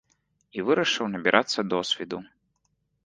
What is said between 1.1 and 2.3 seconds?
набірацца досведу.